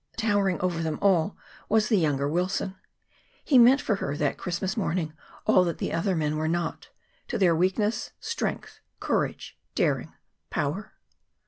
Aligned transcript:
Towering 0.17 0.59
over 0.61 0.81
them 0.81 0.97
all 0.99 1.37
was 1.69 1.87
the 1.87 1.99
younger 1.99 2.27
Wilson. 2.27 2.75
He 3.45 3.59
meant 3.59 3.79
for 3.81 3.97
her, 3.97 4.17
that 4.17 4.35
Christmas 4.35 4.75
morning, 4.75 5.13
all 5.45 5.63
that 5.65 5.77
the 5.77 5.93
other 5.93 6.15
men 6.15 6.37
were 6.37 6.47
not 6.47 6.89
to 7.27 7.37
their 7.37 7.55
weakness 7.55 8.11
strength, 8.19 8.79
courage, 8.99 9.59
daring, 9.75 10.11
power. 10.49 10.93